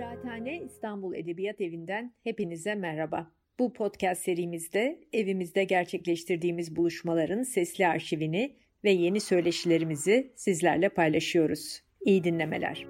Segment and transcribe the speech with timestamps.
[0.00, 3.30] Kıraathane İstanbul Edebiyat Evi'nden hepinize merhaba.
[3.58, 11.82] Bu podcast serimizde evimizde gerçekleştirdiğimiz buluşmaların sesli arşivini ve yeni söyleşilerimizi sizlerle paylaşıyoruz.
[12.00, 12.86] İyi dinlemeler.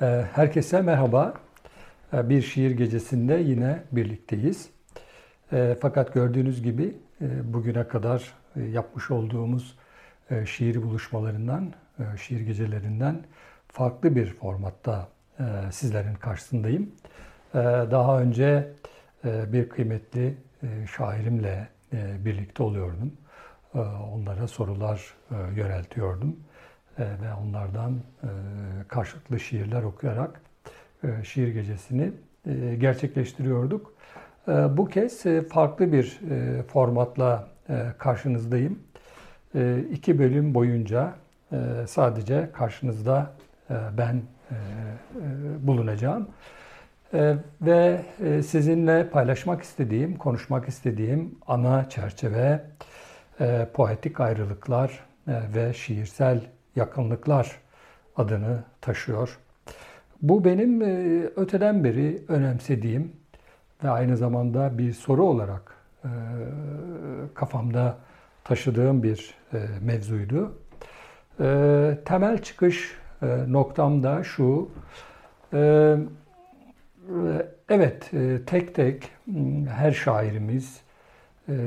[0.00, 1.34] Ee, herkese merhaba.
[2.12, 4.70] Ee, bir şiir gecesinde yine birlikteyiz.
[5.52, 9.78] Ee, fakat gördüğünüz gibi e, bugüne kadar yapmış olduğumuz
[10.30, 11.72] e, şiir buluşmalarından,
[12.16, 13.22] şiir gecelerinden
[13.68, 15.08] farklı bir formatta
[15.70, 16.92] sizlerin karşısındayım.
[17.90, 18.72] Daha önce
[19.24, 20.34] bir kıymetli
[20.96, 23.12] şairimle birlikte oluyordum.
[24.12, 25.14] Onlara sorular
[25.56, 26.36] yöneltiyordum
[26.98, 28.00] ve onlardan
[28.88, 30.40] karşılıklı şiirler okuyarak
[31.22, 32.12] şiir gecesini
[32.78, 33.94] gerçekleştiriyorduk.
[34.46, 36.20] Bu kez farklı bir
[36.72, 37.48] formatla
[37.98, 38.78] karşınızdayım.
[39.92, 41.12] İki bölüm boyunca
[41.86, 43.32] sadece karşınızda
[43.98, 44.22] ben
[45.58, 46.28] bulunacağım.
[47.62, 48.00] Ve
[48.42, 52.64] sizinle paylaşmak istediğim, konuşmak istediğim ana çerçeve
[53.74, 56.40] poetik ayrılıklar ve şiirsel
[56.76, 57.60] yakınlıklar
[58.16, 59.38] adını taşıyor.
[60.22, 60.80] Bu benim
[61.36, 63.12] öteden beri önemsediğim
[63.84, 65.79] ve aynı zamanda bir soru olarak
[67.34, 67.98] kafamda
[68.44, 69.34] taşıdığım bir
[69.80, 70.58] mevzuydu.
[72.04, 72.96] Temel çıkış
[73.46, 74.70] noktam da şu.
[77.68, 78.10] Evet,
[78.46, 79.10] tek tek
[79.68, 80.80] her şairimiz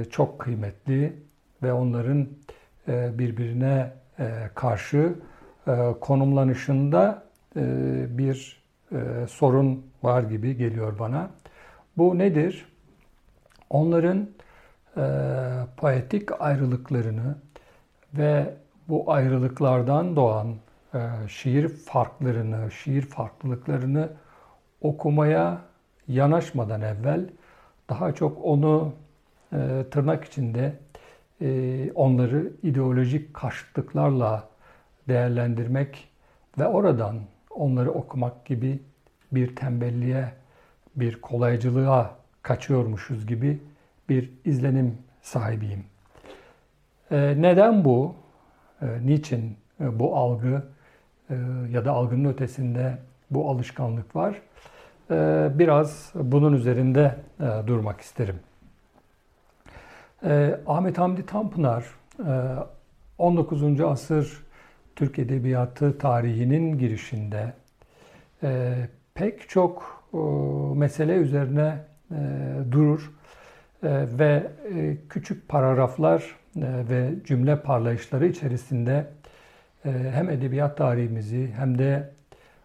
[0.10, 1.14] çok kıymetli
[1.64, 2.28] ve onların
[2.88, 3.92] birbirine
[4.56, 5.16] karşı
[6.02, 7.24] konumlanışında
[8.18, 8.64] bir
[9.28, 11.30] sorun var gibi geliyor bana.
[11.98, 12.66] Bu nedir?
[13.74, 14.30] Onların
[15.78, 17.36] poetik ayrılıklarını
[18.14, 18.54] ve
[18.90, 20.56] bu ayrılıklardan doğan
[21.28, 24.10] şiir farklarını, şiir farklılıklarını
[24.82, 25.62] okumaya
[26.08, 27.30] yanaşmadan evvel
[27.90, 28.94] daha çok onu
[29.92, 30.74] tırnak içinde
[31.96, 34.50] onları ideolojik karşıtlıklarla
[35.08, 36.10] değerlendirmek
[36.60, 38.80] ve oradan onları okumak gibi
[39.32, 40.34] bir tembelliğe,
[40.96, 43.60] bir kolaycılığa kaçıyormuşuz gibi
[44.10, 45.86] bir izlenim sahibiyim.
[47.12, 48.16] Neden bu?
[49.02, 50.64] Niçin bu algı
[51.70, 52.98] ya da algının ötesinde
[53.32, 54.42] bu alışkanlık var?
[55.60, 57.16] Biraz bunun üzerinde
[57.68, 58.40] durmak isterim.
[60.68, 61.86] Ahmet Hamdi Tanpınar
[63.18, 63.82] 19.
[63.82, 64.44] asır
[64.96, 67.54] Türk Edebiyatı tarihinin girişinde
[69.14, 70.04] pek çok
[70.76, 71.78] mesele üzerine
[72.72, 73.12] durur
[73.84, 74.48] ve
[75.10, 79.08] küçük paragraflar ve cümle parlayışları içerisinde
[79.84, 82.10] hem edebiyat tarihimizi hem de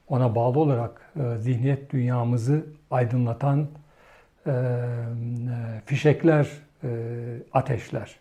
[0.08, 3.68] ona bağlı olarak zihniyet dünyamızı aydınlatan
[5.84, 6.48] fişekler
[7.52, 8.16] ateşler.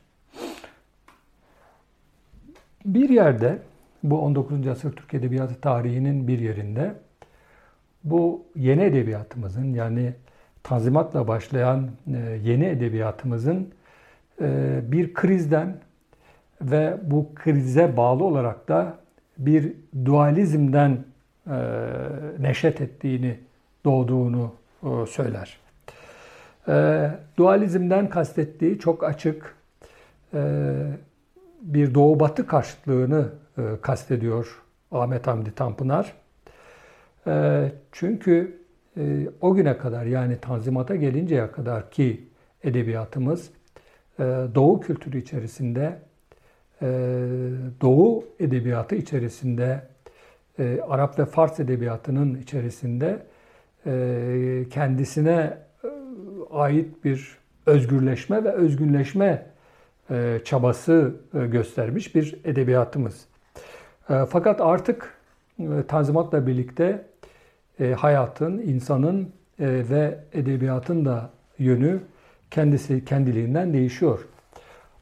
[2.86, 3.60] Bir yerde
[4.04, 4.68] bu 19.
[4.68, 6.94] asır Türk Edebiyatı tarihinin bir yerinde
[8.04, 10.14] bu yeni edebiyatımızın yani
[10.68, 11.90] Tanzimat'la başlayan
[12.44, 13.74] yeni edebiyatımızın
[14.82, 15.78] bir krizden
[16.62, 18.98] ve bu krize bağlı olarak da
[19.38, 19.74] bir
[20.06, 21.06] dualizmden
[22.40, 23.40] neşet ettiğini,
[23.86, 24.54] doğduğunu
[25.10, 25.60] söyler.
[27.38, 29.56] Dualizmden kastettiği çok açık
[31.62, 33.30] bir doğu-batı karşıtlığını
[33.82, 36.14] kastediyor Ahmet Hamdi Tanpınar.
[37.92, 38.62] Çünkü
[39.42, 42.28] o güne kadar yani Tanzimat'a gelinceye kadar ki
[42.64, 43.50] edebiyatımız
[44.56, 46.00] Doğu kültürü içerisinde,
[47.82, 49.82] Doğu edebiyatı içerisinde,
[50.88, 53.20] Arap ve Fars edebiyatının içerisinde
[54.70, 55.58] kendisine
[56.52, 59.46] ait bir özgürleşme ve özgünleşme
[60.46, 63.26] çabası göstermiş bir edebiyatımız.
[64.08, 65.14] Fakat artık
[65.88, 67.06] Tanzimat'la birlikte
[67.98, 71.30] hayatın, insanın ve edebiyatın da
[71.60, 72.02] yönü
[72.52, 74.28] kendisi kendiliğinden değişiyor.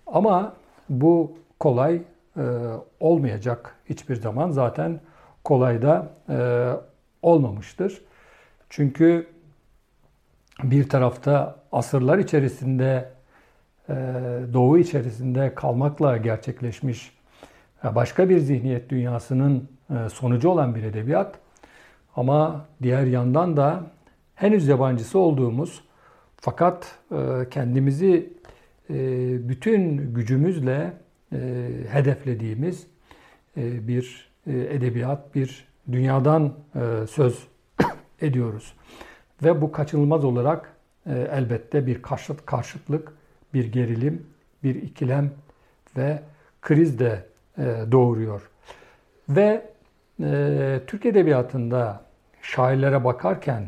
[0.07, 0.53] Ama
[0.89, 2.01] bu kolay
[2.99, 4.51] olmayacak hiçbir zaman.
[4.51, 4.99] Zaten
[5.43, 6.11] kolay da
[7.21, 8.01] olmamıştır.
[8.69, 9.27] Çünkü
[10.63, 13.09] bir tarafta asırlar içerisinde
[14.53, 17.17] doğu içerisinde kalmakla gerçekleşmiş
[17.83, 19.69] başka bir zihniyet dünyasının
[20.13, 21.39] sonucu olan bir edebiyat
[22.15, 23.83] ama diğer yandan da
[24.35, 25.83] henüz yabancısı olduğumuz
[26.37, 26.99] fakat
[27.51, 28.33] kendimizi
[29.49, 30.93] bütün gücümüzle
[31.89, 32.87] hedeflediğimiz
[33.57, 36.53] bir edebiyat, bir dünyadan
[37.09, 37.47] söz
[38.21, 38.73] ediyoruz.
[39.43, 40.73] Ve bu kaçınılmaz olarak
[41.07, 43.13] elbette bir karşıt, karşıtlık,
[43.53, 44.27] bir gerilim,
[44.63, 45.31] bir ikilem
[45.97, 46.19] ve
[46.61, 47.25] kriz de
[47.91, 48.49] doğuruyor.
[49.29, 49.75] Ve
[50.23, 52.04] e, Türk Edebiyatı'nda
[52.45, 53.63] şairlere bakarken,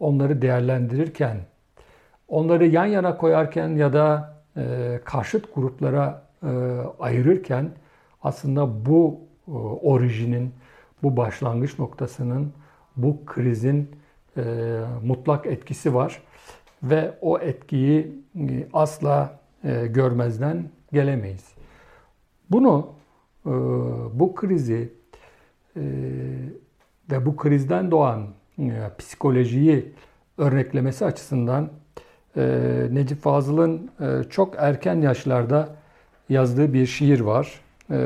[0.00, 1.36] onları değerlendirirken,
[2.28, 6.48] onları yan yana koyarken ya da e, karşıt gruplara e,
[7.00, 7.70] ayırırken
[8.22, 9.50] aslında bu e,
[9.82, 10.54] orijinin,
[11.02, 12.52] bu başlangıç noktasının,
[12.96, 13.90] bu krizin
[14.36, 14.42] e,
[15.04, 16.22] mutlak etkisi var
[16.82, 21.44] ve o etkiyi e, asla e, görmezden gelemeyiz.
[22.50, 22.92] Bunu,
[23.46, 23.50] e,
[24.12, 24.92] bu krizi
[25.76, 25.82] e,
[27.10, 28.26] ve bu krizden doğan
[28.58, 29.92] e, psikolojiyi
[30.38, 31.70] örneklemesi açısından
[32.36, 32.42] e,
[32.90, 35.68] Necip Fazıl'ın e, çok erken yaşlarda
[36.28, 37.60] yazdığı bir şiir var.
[37.90, 37.98] E,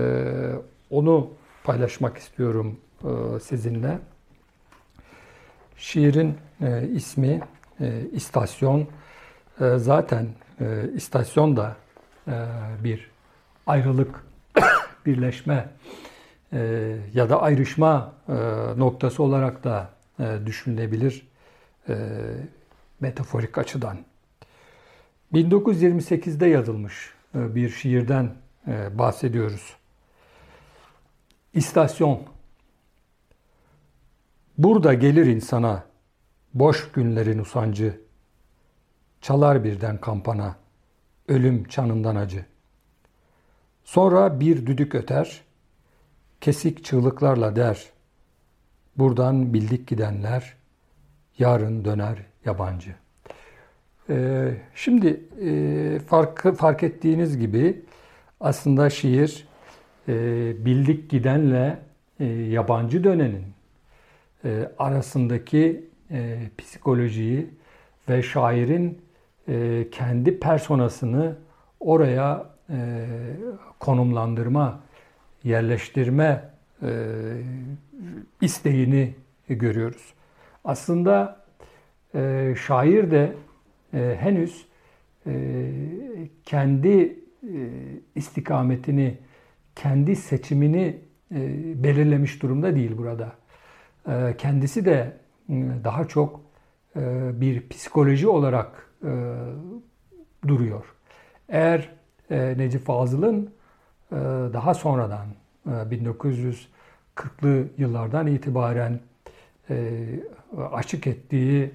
[0.91, 1.31] onu
[1.65, 3.99] paylaşmak istiyorum e, sizinle.
[5.77, 7.41] Şiirin e, ismi
[7.81, 8.87] e, İstasyon.
[9.61, 10.27] E, zaten
[10.61, 11.77] e, istasyon da
[12.29, 12.35] e,
[12.85, 13.11] bir
[13.67, 14.25] ayrılık,
[15.07, 15.69] birleşme
[16.53, 18.33] e, ya da ayrışma e,
[18.79, 19.91] noktası olarak da
[20.21, 21.29] e, düşünülebilir
[21.89, 21.95] e,
[23.01, 23.99] metaforik açıdan.
[25.33, 28.35] 1928'de yazılmış bir şiirden
[28.99, 29.77] bahsediyoruz.
[31.55, 32.23] İstasyon
[34.59, 35.85] Burada gelir insana
[36.55, 38.01] boş günlerin usancı,
[39.21, 40.57] çalar birden kampana,
[41.29, 42.47] ölüm çanından acı.
[43.85, 45.41] Sonra bir düdük öter,
[46.43, 47.91] kesik çığlıklarla der,
[48.99, 50.55] buradan bildik gidenler,
[51.39, 52.95] yarın döner yabancı.
[54.11, 55.99] Ee, şimdi e,
[56.59, 57.83] fark, ettiğiniz gibi
[58.41, 59.47] aslında şiir
[60.09, 60.15] e,
[60.65, 61.79] bildik gidenle
[62.21, 63.45] e, yabancı dönenin
[64.45, 65.93] e, arasındaki
[66.59, 67.51] psikolojiyi
[68.09, 69.03] ve şairin
[69.91, 71.37] kendi personasını
[71.81, 73.07] oraya e,
[73.81, 74.82] konumlandırma
[75.45, 76.51] yerleştirme
[76.83, 76.91] e,
[78.41, 79.15] isteğini
[79.49, 80.15] görüyoruz.
[80.65, 81.45] Aslında
[82.15, 83.33] e, şair de
[83.95, 84.67] e, henüz
[85.27, 85.33] e,
[86.45, 87.59] kendi e,
[88.15, 89.19] istikametini,
[89.77, 90.99] kendi seçimini
[91.35, 91.39] e,
[91.83, 93.33] belirlemiş durumda değil burada.
[94.09, 95.17] E, kendisi de
[95.49, 95.55] e,
[95.85, 96.41] daha çok
[96.97, 99.11] e, bir psikoloji olarak e,
[100.49, 100.95] duruyor.
[101.49, 101.89] Eğer
[102.31, 103.51] e, Necip Fazıl'ın
[104.53, 105.27] daha sonradan
[105.67, 109.01] 1940'lı e, yıllardan itibaren
[109.71, 109.95] e,
[110.73, 111.71] açık ettiği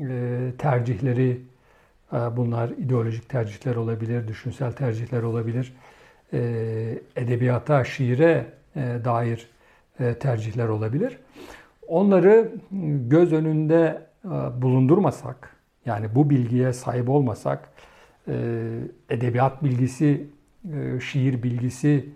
[0.00, 1.40] e, tercihleri
[2.36, 5.72] bunlar ideolojik tercihler olabilir, düşünsel tercihler olabilir,
[7.16, 8.46] edebiyata, şiire
[8.76, 9.48] dair
[10.20, 11.18] tercihler olabilir.
[11.88, 12.52] Onları
[13.08, 14.06] göz önünde
[14.56, 15.56] bulundurmasak,
[15.86, 17.68] yani bu bilgiye sahip olmasak,
[19.10, 20.26] edebiyat bilgisi
[21.00, 22.08] şiir bilgisi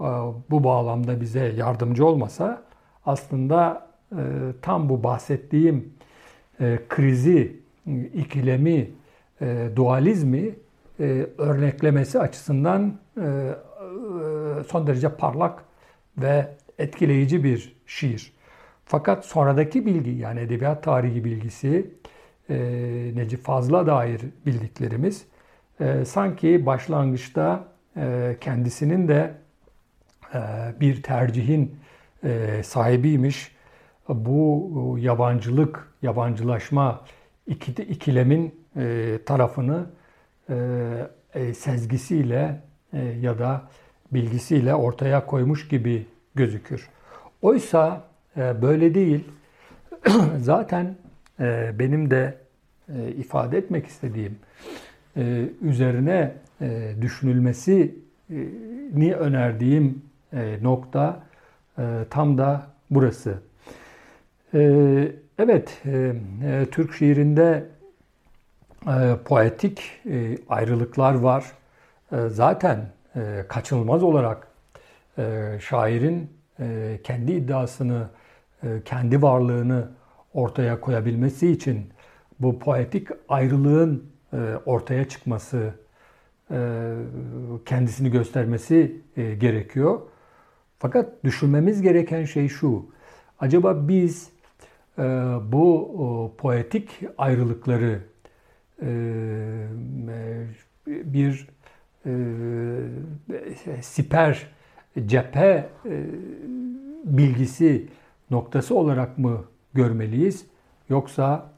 [0.00, 0.04] e,
[0.50, 2.62] bu bağlamda bize yardımcı olmasa
[3.06, 4.16] aslında e,
[4.62, 5.92] tam bu bahsettiğim
[6.88, 7.60] krizi,
[8.14, 8.90] ikilemi,
[9.76, 10.54] dualizmi
[11.38, 12.98] örneklemesi açısından
[14.68, 15.64] son derece parlak
[16.18, 18.32] ve etkileyici bir şiir.
[18.84, 21.90] Fakat sonradaki bilgi yani edebiyat tarihi bilgisi
[23.16, 25.26] Necip Fazıl'a dair bildiklerimiz
[26.04, 27.69] sanki başlangıçta
[28.40, 29.34] kendisinin de
[30.34, 30.38] e,
[30.80, 31.76] bir tercihin
[32.24, 33.56] e, sahibiymiş.
[34.08, 37.04] Bu yabancılık, yabancılaşma
[37.88, 39.86] ikilemin e, tarafını
[41.54, 42.60] sezgisiyle
[43.20, 43.62] ya da
[44.12, 46.88] bilgisiyle ortaya koymuş gibi gözükür.
[47.42, 48.04] Oysa
[48.36, 49.24] böyle değil.
[50.38, 50.96] Zaten
[51.78, 52.38] benim de
[53.16, 54.38] ifade etmek istediğim
[55.62, 56.49] üzerine e,
[57.00, 60.02] düşünülmesini önerdiğim
[60.32, 61.22] e, nokta
[61.78, 63.38] e, tam da burası.
[65.38, 65.82] Evet,
[66.70, 67.66] Türk şiirinde
[69.24, 70.00] poetik
[70.48, 71.44] ayrılıklar var.
[72.28, 72.86] Zaten
[73.48, 74.48] kaçınılmaz olarak
[75.60, 76.30] şairin
[77.04, 78.08] kendi iddiasını,
[78.84, 79.88] kendi varlığını
[80.34, 81.90] ortaya koyabilmesi için
[82.40, 84.04] bu poetik ayrılığın
[84.66, 85.79] ortaya çıkması e,
[87.66, 90.00] kendisini göstermesi e, gerekiyor.
[90.78, 92.86] Fakat düşünmemiz gereken şey şu.
[93.38, 94.30] Acaba biz
[94.98, 95.02] e,
[95.52, 96.88] bu poetik
[97.18, 98.00] ayrılıkları
[100.86, 101.46] bir
[103.80, 104.46] siper,
[105.06, 105.68] cephe
[107.04, 107.88] bilgisi
[108.30, 110.46] noktası olarak mı görmeliyiz?
[110.88, 111.52] Yoksa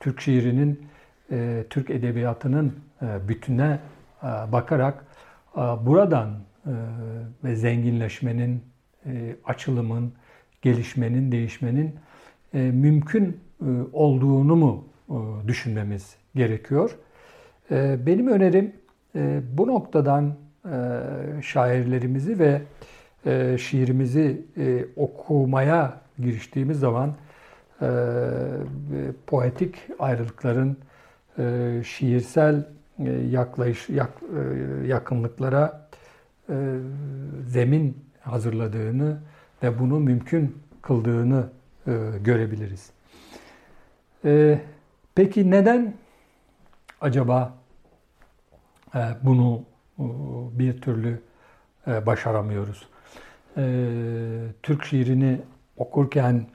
[0.00, 0.86] Türk şiirinin,
[1.70, 3.78] Türk edebiyatının bütüne
[4.52, 5.04] bakarak
[5.80, 6.34] buradan
[7.44, 8.62] ve zenginleşmenin,
[9.44, 10.12] açılımın,
[10.62, 11.94] gelişmenin, değişmenin
[12.52, 13.40] mümkün
[13.92, 14.84] olduğunu mu
[15.46, 16.98] düşünmemiz gerekiyor?
[17.70, 18.72] Benim önerim
[19.56, 20.34] bu noktadan
[21.42, 22.62] şairlerimizi ve
[23.58, 24.46] şiirimizi
[24.96, 27.14] okumaya giriştiğimiz zaman
[29.26, 30.76] poetik ayrılıkların
[31.82, 32.66] şiirsel
[33.30, 34.10] yaklayış yak,
[34.86, 35.88] yakınlıklara
[37.46, 39.18] zemin hazırladığını
[39.62, 41.48] ve bunu mümkün kıldığını
[42.20, 42.90] görebiliriz.
[45.14, 45.94] Peki neden
[47.00, 47.54] acaba
[49.22, 49.62] bunu
[50.58, 51.20] bir türlü
[51.86, 52.88] başaramıyoruz?
[54.62, 55.40] Türk şiirini
[55.76, 56.46] okurken,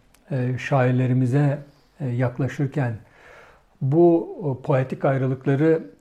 [0.57, 1.59] şairlerimize
[2.00, 2.97] yaklaşırken
[3.81, 5.92] bu poetik ayrılıkları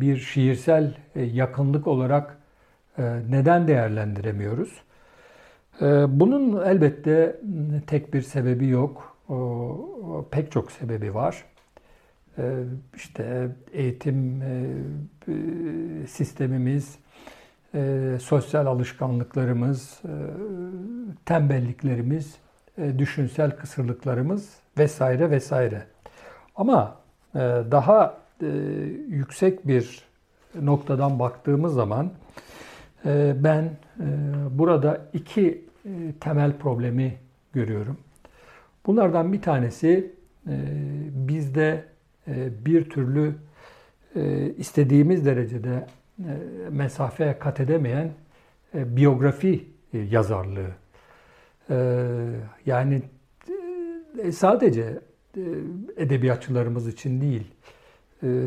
[0.00, 2.38] bir şiirsel yakınlık olarak
[3.28, 4.82] neden değerlendiremiyoruz?
[6.08, 7.40] Bunun elbette
[7.86, 9.16] tek bir sebebi yok.
[10.30, 11.44] Pek çok sebebi var.
[12.96, 14.42] İşte eğitim
[16.08, 16.98] sistemimiz,
[18.20, 20.02] sosyal alışkanlıklarımız,
[21.26, 22.38] tembelliklerimiz,
[22.98, 25.82] düşünsel kısırlıklarımız vesaire vesaire.
[26.56, 26.96] Ama
[27.70, 28.21] daha
[29.08, 30.04] yüksek bir
[30.62, 32.12] noktadan baktığımız zaman
[33.34, 33.76] ben
[34.50, 35.64] burada iki
[36.20, 37.14] temel problemi
[37.52, 37.96] görüyorum.
[38.86, 40.12] Bunlardan bir tanesi
[41.26, 41.84] bizde
[42.66, 43.34] bir türlü
[44.56, 45.86] istediğimiz derecede
[46.70, 48.12] mesafe kat edemeyen
[48.74, 50.70] biyografi yazarlığı.
[52.66, 53.02] Yani
[54.32, 55.00] sadece
[55.96, 57.52] edebiyatçılarımız için değil,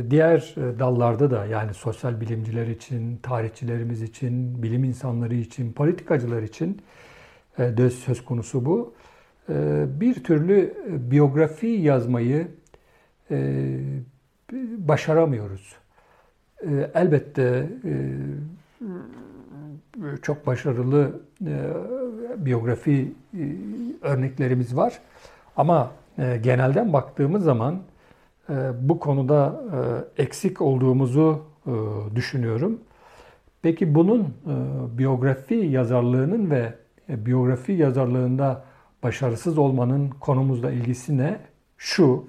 [0.10, 6.82] diğer dallarda da yani sosyal bilimciler için, tarihçilerimiz için, bilim insanları için, politikacılar için
[7.58, 8.94] de söz konusu bu.
[10.00, 12.48] Bir türlü biyografi yazmayı
[14.78, 15.76] başaramıyoruz.
[16.94, 17.70] Elbette
[20.22, 21.22] çok başarılı
[22.38, 23.12] biyografi
[24.02, 25.00] örneklerimiz var.
[25.58, 27.82] Ama genelden baktığımız zaman
[28.82, 29.64] bu konuda
[30.18, 31.42] eksik olduğumuzu
[32.16, 32.80] düşünüyorum.
[33.62, 34.34] Peki bunun
[34.98, 36.74] biyografi yazarlığının ve
[37.10, 38.64] biyografi yazarlığında
[39.04, 41.40] başarısız olmanın konumuzla ilgisi ne?
[41.78, 42.28] Şu,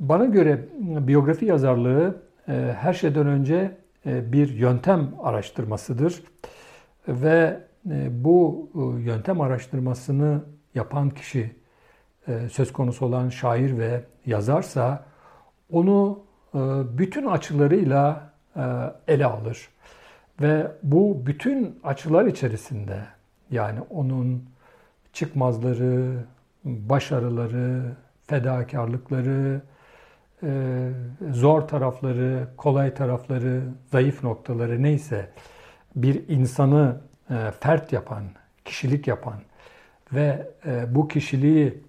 [0.00, 2.22] bana göre biyografi yazarlığı
[2.76, 6.22] her şeyden önce bir yöntem araştırmasıdır.
[7.08, 7.60] Ve
[8.10, 10.40] bu yöntem araştırmasını
[10.74, 11.61] yapan kişi
[12.50, 15.04] söz konusu olan şair ve yazarsa
[15.72, 16.22] onu
[16.98, 18.32] bütün açılarıyla
[19.08, 19.68] ele alır.
[20.40, 22.98] Ve bu bütün açılar içerisinde
[23.50, 24.44] yani onun
[25.12, 26.24] çıkmazları,
[26.64, 27.82] başarıları,
[28.26, 29.60] fedakarlıkları,
[31.30, 33.62] zor tarafları, kolay tarafları,
[33.92, 35.30] zayıf noktaları neyse
[35.96, 37.00] bir insanı
[37.60, 38.24] fert yapan,
[38.64, 39.36] kişilik yapan
[40.12, 40.50] ve
[40.88, 41.82] bu kişiliği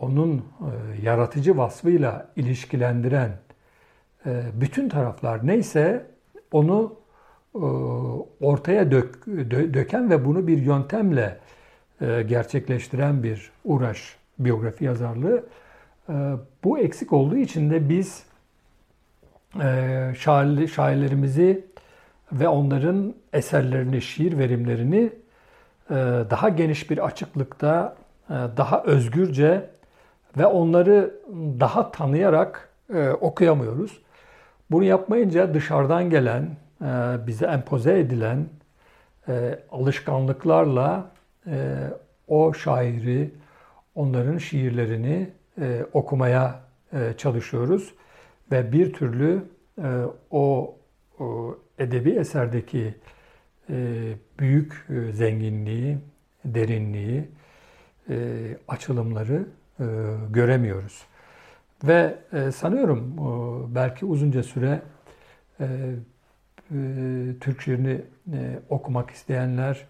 [0.00, 0.44] onun
[1.02, 3.30] yaratıcı vasfıyla ilişkilendiren
[4.52, 6.06] bütün taraflar neyse
[6.52, 6.96] onu
[8.40, 11.38] ortaya dök, döken ve bunu bir yöntemle
[12.00, 15.44] gerçekleştiren bir uğraş biyografi yazarlığı.
[16.64, 18.24] Bu eksik olduğu için de biz
[20.18, 21.64] şair, şairlerimizi
[22.32, 25.12] ve onların eserlerini, şiir verimlerini
[26.30, 27.96] daha geniş bir açıklıkta,
[28.30, 29.70] daha özgürce
[30.38, 31.14] ve onları
[31.60, 32.68] daha tanıyarak
[33.20, 34.02] okuyamıyoruz.
[34.70, 36.48] Bunu yapmayınca dışarıdan gelen,
[37.26, 38.46] bize empoze edilen
[39.70, 41.10] alışkanlıklarla
[42.28, 43.30] o şairi,
[43.94, 45.30] onların şiirlerini
[45.92, 46.60] okumaya
[47.16, 47.94] çalışıyoruz
[48.52, 49.42] ve bir türlü
[50.30, 50.74] o
[51.78, 52.94] edebi eserdeki
[54.38, 55.98] büyük zenginliği,
[56.44, 57.28] derinliği,
[58.68, 59.46] açılımları
[60.30, 61.02] göremiyoruz.
[61.84, 62.18] Ve
[62.52, 63.16] sanıyorum
[63.74, 64.82] belki uzunca süre
[67.40, 68.00] Türk şiirini
[68.68, 69.86] okumak isteyenler,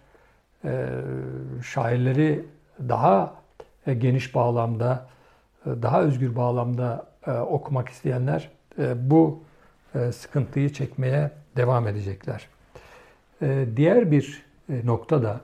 [1.63, 2.45] şairleri
[2.79, 3.35] daha
[3.85, 5.07] geniş bağlamda,
[5.65, 7.05] daha özgür bağlamda
[7.49, 8.49] okumak isteyenler
[8.95, 9.43] bu
[9.95, 12.47] e, sıkıntıyı çekmeye devam edecekler.
[13.41, 15.41] E, diğer bir e, nokta da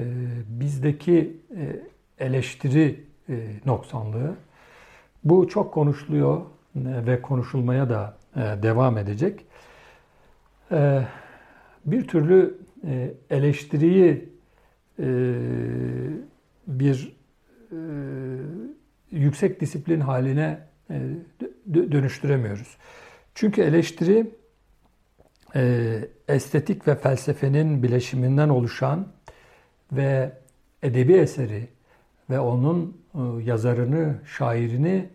[0.00, 1.80] e, e, bizdeki e,
[2.24, 3.34] eleştiri e,
[3.66, 4.34] noksanlığı.
[5.24, 8.20] Bu çok konuşuluyor e, ve konuşulmaya da
[8.62, 9.46] devam edecek.
[10.72, 11.02] E,
[11.84, 12.58] bir türlü
[13.30, 14.28] eleştiriyi
[16.66, 17.16] bir
[19.10, 20.58] yüksek disiplin haline
[21.74, 22.76] dönüştüremiyoruz.
[23.34, 24.30] Çünkü eleştiri
[26.28, 29.06] estetik ve felsefenin bileşiminden oluşan
[29.92, 30.32] ve
[30.82, 31.68] edebi eseri
[32.30, 33.00] ve onun
[33.44, 35.08] yazarını, şairini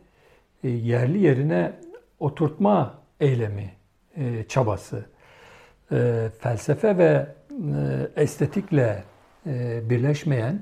[0.63, 1.72] yerli yerine
[2.20, 3.74] oturtma eylemi,
[4.48, 5.05] çabası.
[6.39, 7.27] Felsefe ve
[8.15, 9.03] estetikle
[9.89, 10.60] birleşmeyen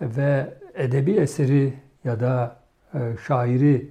[0.00, 2.56] ve edebi eseri ya da
[3.26, 3.88] şairi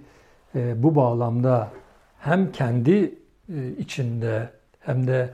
[0.56, 1.72] bu bağlamda
[2.20, 3.16] hem kendi
[3.78, 5.30] içinde hem de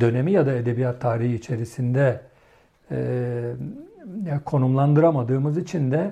[0.00, 2.20] dönemi ya da edebiyat tarihi içerisinde
[4.44, 6.10] konumlandıramadığımız için de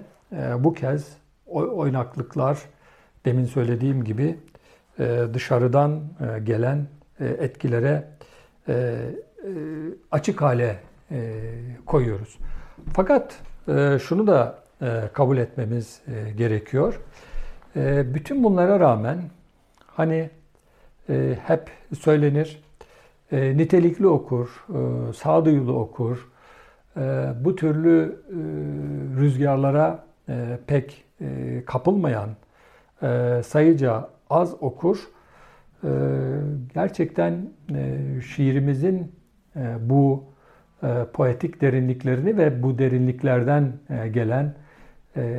[0.58, 1.16] bu kez
[1.46, 2.58] oynaklıklar
[3.24, 4.38] demin söylediğim gibi
[5.34, 6.00] dışarıdan
[6.44, 6.86] gelen
[7.20, 8.04] etkilere
[10.10, 10.78] açık hale
[11.86, 12.38] koyuyoruz.
[12.92, 13.40] Fakat
[14.02, 14.58] şunu da
[15.12, 16.02] kabul etmemiz
[16.36, 17.00] gerekiyor.
[18.14, 19.18] Bütün bunlara rağmen
[19.86, 20.30] hani
[21.46, 21.70] hep
[22.00, 22.62] söylenir
[23.32, 24.66] nitelikli okur,
[25.14, 26.28] sağduyulu okur,
[27.44, 28.22] bu türlü
[29.16, 30.04] rüzgarlara
[30.66, 31.04] pek
[31.66, 32.30] kapılmayan
[33.42, 35.08] sayıca az okur
[36.74, 37.48] gerçekten
[38.26, 39.12] şiirimizin
[39.80, 40.24] bu
[41.12, 43.72] poetik derinliklerini ve bu derinliklerden
[44.12, 44.54] gelen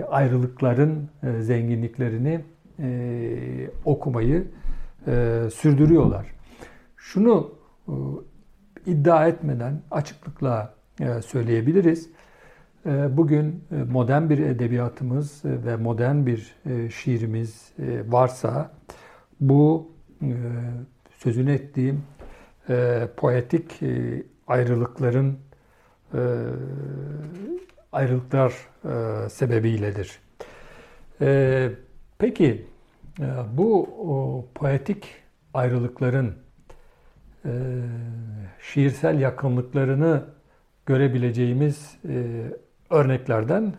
[0.09, 2.41] ayrılıkların zenginliklerini
[3.85, 4.47] okumayı
[5.51, 6.25] sürdürüyorlar.
[6.97, 7.51] Şunu
[8.85, 10.73] iddia etmeden açıklıkla
[11.25, 12.09] söyleyebiliriz.
[13.09, 16.55] Bugün modern bir edebiyatımız ve modern bir
[16.89, 17.73] şiirimiz
[18.07, 18.71] varsa
[19.39, 19.91] bu
[21.17, 22.03] sözünü ettiğim
[23.17, 23.79] poetik
[24.47, 25.39] ayrılıkların
[27.91, 28.53] ayrılıklar
[29.29, 30.19] sebebiyledir.
[32.17, 32.65] Peki
[33.53, 33.89] bu
[34.55, 35.05] poetik
[35.53, 36.33] ayrılıkların
[38.61, 40.23] şiirsel yakınlıklarını
[40.89, 41.97] görebileceğimiz
[42.89, 43.73] örneklerden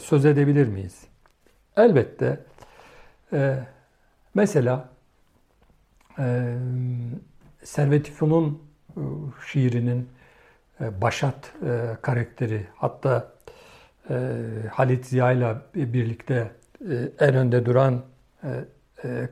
[0.00, 1.04] söz edebilir miyiz?
[1.76, 2.40] Elbette.
[4.34, 4.88] Mesela
[7.62, 8.62] Servet İfün'ün
[9.46, 10.08] şiirinin
[10.80, 11.52] Başat
[12.02, 13.32] karakteri hatta
[14.70, 16.50] Halit Ziya ile birlikte
[17.18, 18.02] en önde duran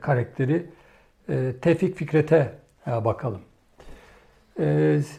[0.01, 0.65] karakteri
[1.61, 2.53] Tevfik Fikret'e
[2.87, 3.41] bakalım.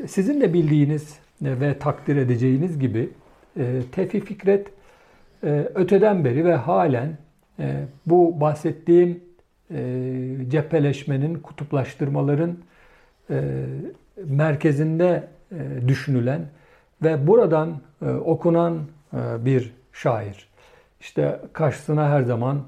[0.09, 3.11] Sizin de bildiğiniz ve takdir edeceğiniz gibi
[3.93, 4.67] Tevfik Fikret
[5.75, 7.19] öteden beri ve halen
[8.07, 9.21] bu bahsettiğim
[10.49, 12.59] cepheleşmenin, kutuplaştırmaların
[14.25, 15.29] merkezinde
[15.89, 16.41] düşünülen
[17.03, 17.81] ve buradan
[18.25, 18.79] okunan
[19.39, 20.49] bir şair.
[21.01, 22.63] İşte karşısına her zaman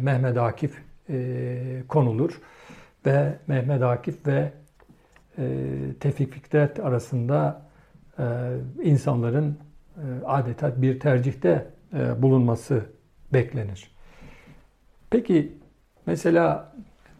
[0.00, 0.82] Mehmet Akif
[1.88, 2.40] konulur
[3.06, 4.52] ve Mehmet Akif ve
[6.00, 7.62] Tevfik Fikret arasında
[8.82, 9.58] insanların
[10.24, 11.66] adeta bir tercihte
[12.18, 12.86] bulunması
[13.32, 13.90] beklenir.
[15.10, 15.58] Peki
[16.06, 16.72] mesela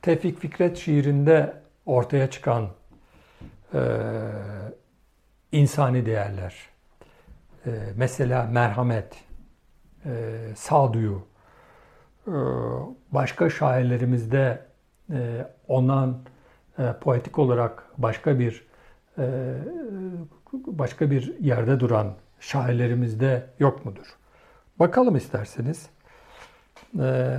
[0.03, 1.53] Tevfik Fikret şiirinde
[1.87, 2.69] ortaya çıkan
[3.75, 3.81] e,
[5.53, 6.55] insani değerler,
[7.67, 9.25] e, mesela merhamet,
[10.05, 10.11] e,
[10.57, 11.27] sağduyu,
[12.27, 12.33] e,
[13.13, 14.67] başka şairlerimizde
[15.13, 16.19] e, ondan
[16.79, 18.67] e, poetik olarak başka bir
[19.19, 19.55] e,
[20.53, 24.17] başka bir yerde duran şairlerimizde yok mudur?
[24.79, 25.89] Bakalım isterseniz.
[27.01, 27.37] E,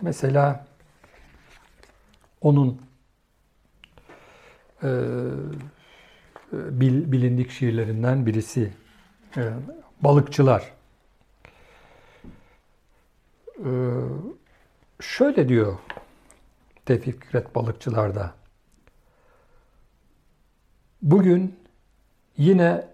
[0.00, 0.66] mesela
[2.40, 2.80] onun
[4.82, 4.90] e,
[6.52, 8.72] bil, bilindik şiirlerinden birisi
[9.36, 9.52] e,
[10.00, 10.72] Balıkçılar.
[13.58, 13.70] E,
[15.00, 15.78] şöyle diyor
[16.86, 18.43] Tevfik Fikret Balıkçılar'da.
[21.04, 21.56] Bugün
[22.36, 22.84] yine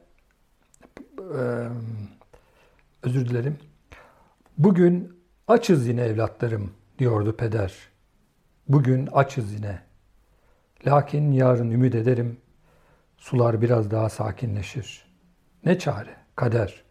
[3.02, 3.58] özür dilerim.
[4.58, 7.74] Bugün açız yine evlatlarım diyordu peder.
[8.68, 9.82] Bugün açız yine.
[10.86, 12.36] Lakin yarın ümit ederim
[13.16, 15.04] sular biraz daha sakinleşir.
[15.64, 16.16] Ne çare?
[16.36, 16.82] Kader.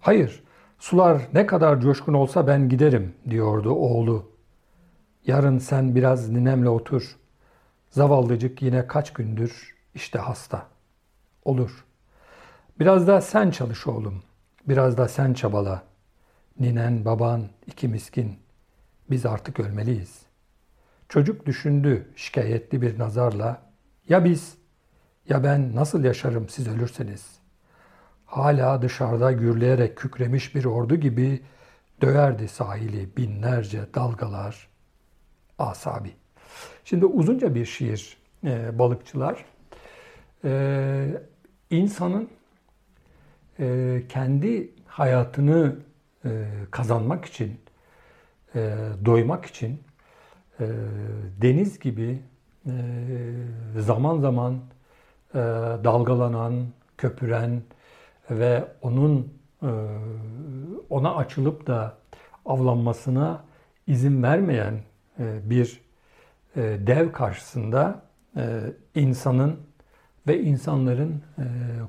[0.00, 0.42] Hayır,
[0.78, 4.32] Sular ne kadar coşkun olsa ben giderim diyordu oğlu.
[5.26, 7.16] Yarın sen biraz ninemle otur.
[7.90, 10.66] Zavallıcık yine kaç gündür işte hasta.
[11.44, 11.84] Olur.
[12.80, 14.22] Biraz da sen çalış oğlum.
[14.68, 15.82] Biraz da sen çabala.
[16.60, 18.38] Ninen, baban, iki miskin.
[19.10, 20.22] Biz artık ölmeliyiz.
[21.08, 23.62] Çocuk düşündü şikayetli bir nazarla.
[24.08, 24.54] Ya biz?
[25.28, 27.38] Ya ben nasıl yaşarım siz ölürseniz?
[28.26, 31.42] Hala dışarıda gürleyerek kükremiş bir ordu gibi
[32.00, 34.68] döverdi sahili binlerce dalgalar.
[35.58, 36.12] Asabi.
[36.84, 39.44] Şimdi uzunca bir şiir e, balıkçılar.
[40.44, 41.22] E,
[41.70, 42.28] insanın
[43.60, 45.76] e, kendi hayatını
[46.24, 47.60] e, kazanmak için,
[48.54, 49.82] e, doymak için
[50.60, 50.66] e,
[51.42, 52.22] deniz gibi
[52.66, 52.72] e,
[53.78, 54.60] zaman zaman
[55.34, 55.38] e,
[55.84, 56.66] dalgalanan,
[56.98, 57.62] köpüren
[58.30, 59.70] ve onun e,
[60.90, 61.98] ona açılıp da
[62.46, 63.44] avlanmasına
[63.86, 64.74] izin vermeyen
[65.18, 65.80] e, bir
[66.56, 68.02] e, dev karşısında
[68.36, 68.60] e,
[68.94, 69.60] insanın
[70.26, 71.42] ve insanların e,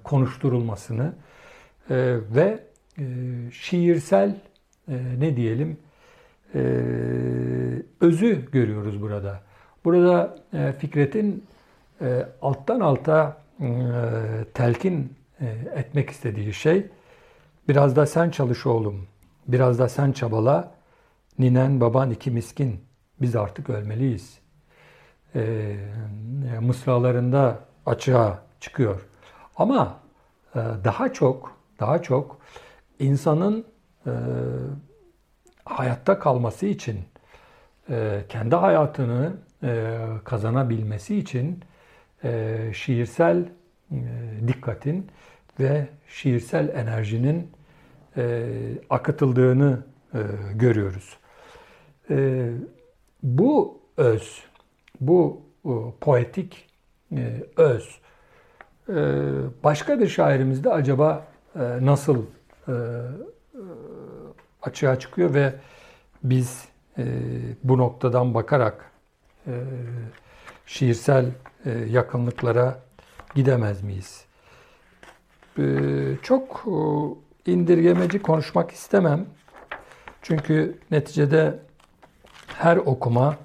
[0.04, 1.14] konuşturulmasını
[1.90, 2.64] e, ve
[2.98, 3.04] e,
[3.52, 4.36] şiirsel
[4.88, 5.78] e, ne diyelim
[6.56, 6.60] e,
[8.02, 9.42] özü görüyoruz burada.
[9.86, 11.46] Burada e, Fikret'in
[12.02, 13.68] e, alttan alta e,
[14.54, 15.46] telkin e,
[15.76, 16.86] etmek istediği şey
[17.70, 19.08] biraz da sen çalış oğlum,
[19.48, 20.72] biraz da sen çabala,
[21.40, 22.80] ninen baban iki miskin,
[23.22, 24.40] biz artık ölmeliyiz.
[25.36, 25.76] E,
[26.62, 29.08] mısralarında açığa çıkıyor.
[29.58, 30.00] Ama
[30.56, 32.40] e, daha çok, daha çok
[33.00, 33.66] insanın
[34.08, 34.12] e,
[35.66, 37.00] hayatta kalması için,
[37.90, 39.34] e, kendi hayatını
[40.24, 41.64] kazanabilmesi için
[42.74, 43.50] şiirsel
[44.48, 45.12] dikkatin
[45.60, 47.52] ve şiirsel enerjinin
[48.18, 48.46] e,
[48.90, 49.84] akıtıldığını
[50.54, 51.18] görüyoruz.
[53.24, 54.44] Bu öz,
[55.02, 55.42] bu
[56.02, 56.65] poetik
[57.58, 58.00] öz
[58.90, 58.94] e,
[59.64, 62.26] başka bir şairimizde acaba e, nasıl
[62.68, 62.74] e,
[64.62, 65.54] açığa çıkıyor ve
[66.24, 66.66] biz
[66.98, 67.04] e,
[67.64, 68.92] bu noktadan bakarak
[70.66, 71.26] şiirsel
[71.88, 72.80] yakınlıklara
[73.36, 74.26] gidemez miyiz?
[75.58, 75.64] E,
[76.22, 76.66] çok
[77.46, 79.26] indirgemeci konuşmak istemem.
[80.22, 81.60] Çünkü neticede
[82.48, 83.38] her okuma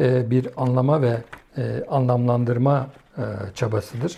[0.00, 1.16] bir anlama ve
[1.56, 3.22] e, anlamlandırma e,
[3.54, 4.16] çabasıdır.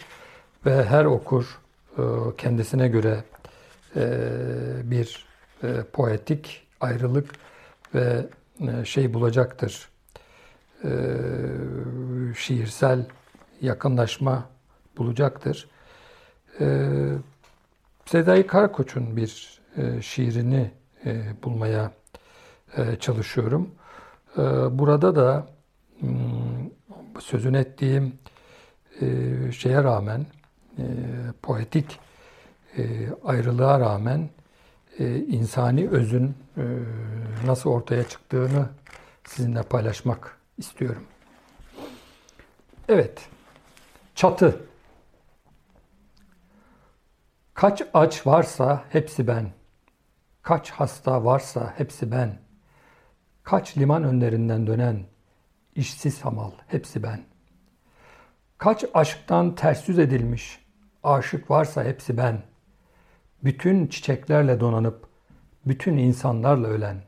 [0.66, 1.60] Ve her okur
[1.98, 2.02] e,
[2.38, 3.24] kendisine göre
[4.84, 5.26] bir
[5.92, 7.30] poetik ayrılık
[7.94, 8.26] ve
[8.84, 9.88] şey bulacaktır.
[12.36, 13.06] Şiirsel
[13.60, 14.48] yakınlaşma
[14.98, 15.68] bulacaktır.
[16.60, 16.88] E,
[18.06, 19.60] Sedai Karakoç'un bir
[20.00, 20.70] şiirini
[21.42, 21.92] bulmaya
[23.00, 23.70] çalışıyorum.
[24.70, 25.46] Burada da
[27.14, 28.18] hmm, sözün ettiğim
[29.00, 29.06] e,
[29.52, 30.26] şeye rağmen,
[30.78, 30.84] e,
[31.42, 31.98] poetik
[32.76, 34.28] e, ayrılığa rağmen
[35.28, 36.34] insani özün
[37.46, 38.68] nasıl ortaya çıktığını
[39.24, 41.04] sizinle paylaşmak istiyorum.
[42.88, 43.28] Evet,
[44.14, 44.60] çatı.
[47.54, 49.50] Kaç aç varsa hepsi ben.
[50.42, 52.38] Kaç hasta varsa hepsi ben.
[53.42, 55.04] Kaç liman önlerinden dönen
[55.76, 57.24] işsiz hamal hepsi ben.
[58.58, 60.64] Kaç aşktan ters yüz edilmiş
[61.02, 62.42] aşık varsa hepsi ben.
[63.44, 65.08] Bütün çiçeklerle donanıp
[65.66, 67.02] bütün insanlarla ölen.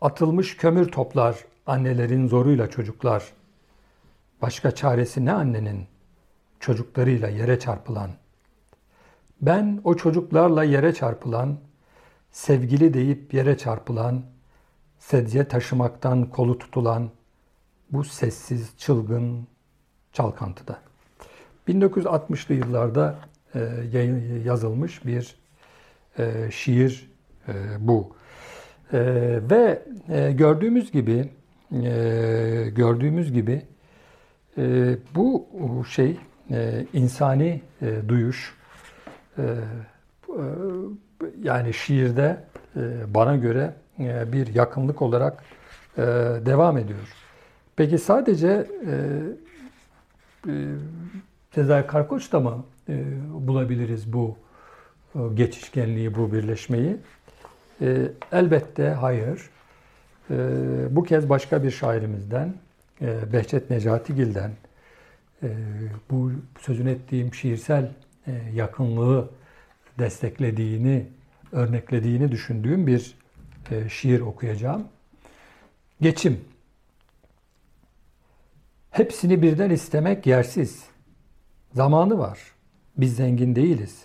[0.00, 3.32] Atılmış kömür toplar annelerin zoruyla çocuklar.
[4.42, 5.86] Başka çaresi ne annenin?
[6.60, 8.10] Çocuklarıyla yere çarpılan.
[9.40, 11.58] Ben o çocuklarla yere çarpılan,
[12.30, 14.22] sevgili deyip yere çarpılan,
[14.98, 17.10] sedye taşımaktan kolu tutulan
[17.92, 19.46] bu sessiz, çılgın
[20.12, 20.78] çalkantıda.
[21.68, 23.18] 1960'lı yıllarda
[23.54, 23.60] e,
[24.44, 25.36] yazılmış bir
[26.18, 27.10] e, şiir
[27.48, 28.16] e, bu.
[28.92, 29.82] Ve
[30.32, 31.28] gördüğümüz gibi
[32.74, 33.62] gördüğümüz gibi
[35.14, 35.46] bu
[35.88, 36.16] şey
[36.92, 37.62] insani
[38.08, 38.56] duyuş
[41.42, 42.44] yani şiirde
[43.06, 43.74] bana göre
[44.32, 45.44] bir yakınlık olarak
[46.46, 47.29] devam ediyor.
[47.80, 48.66] Peki sadece
[51.54, 54.36] Sezai Karkoç'ta mı e, bulabiliriz bu
[55.14, 56.96] e, geçişkenliği, bu birleşmeyi?
[57.80, 59.50] E, elbette hayır.
[60.30, 60.36] E,
[60.90, 62.54] bu kez başka bir şairimizden,
[63.00, 64.50] e, Behçet Necatigil'den
[65.42, 65.48] e,
[66.10, 67.90] bu sözün ettiğim şiirsel
[68.26, 69.30] e, yakınlığı
[69.98, 71.06] desteklediğini
[71.52, 73.14] örneklediğini düşündüğüm bir
[73.70, 74.84] e, şiir okuyacağım.
[76.00, 76.40] Geçim.
[78.90, 80.84] Hepsini birden istemek yersiz.
[81.74, 82.38] Zamanı var.
[82.96, 84.04] Biz zengin değiliz.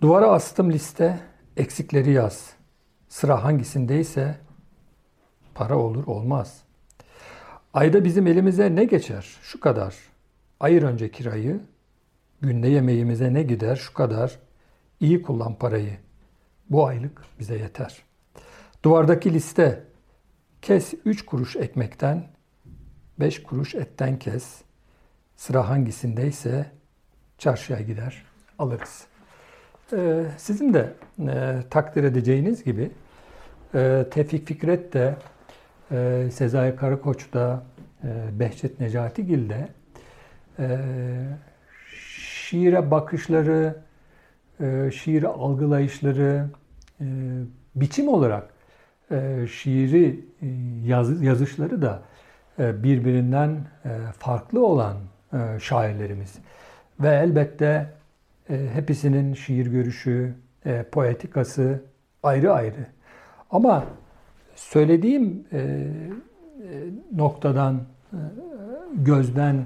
[0.00, 1.20] Duvara astım liste,
[1.56, 2.52] eksikleri yaz.
[3.08, 4.38] Sıra hangisindeyse
[5.54, 6.62] para olur olmaz.
[7.74, 9.36] Ayda bizim elimize ne geçer?
[9.42, 9.94] Şu kadar.
[10.60, 11.60] Ayır önce kirayı.
[12.40, 13.76] Günde yemeğimize ne gider?
[13.76, 14.38] Şu kadar.
[15.00, 15.96] İyi kullan parayı.
[16.70, 18.02] Bu aylık bize yeter.
[18.82, 19.84] Duvardaki liste.
[20.62, 22.33] Kes üç kuruş ekmekten,
[23.20, 24.62] beş kuruş etten kes.
[25.36, 26.66] Sıra hangisindeyse
[27.38, 28.24] çarşıya gider
[28.58, 29.06] alırız.
[29.92, 32.90] Ee, sizin de e, takdir edeceğiniz gibi
[33.74, 35.16] e, Tevfik Fikret de
[35.92, 37.62] e, Sezai Karakoç da
[38.04, 39.68] e, Behçet Necatigil de
[40.58, 40.78] e,
[42.44, 43.76] şiire bakışları,
[44.60, 46.46] e, şiiri algılayışları,
[47.00, 47.04] e,
[47.74, 48.48] biçim olarak
[49.10, 50.46] e, şiiri e,
[50.86, 52.02] yaz, yazışları da
[52.58, 53.50] birbirinden
[53.84, 53.88] e,
[54.18, 54.96] farklı olan
[55.32, 56.38] e, şairlerimiz.
[57.00, 57.90] Ve elbette
[58.50, 60.34] e, hepsinin şiir görüşü,
[60.66, 61.82] e, poetikası
[62.22, 62.86] ayrı ayrı.
[63.50, 63.84] Ama
[64.54, 65.86] söylediğim e, e,
[67.12, 67.74] noktadan,
[68.12, 68.18] e,
[68.94, 69.64] gözden,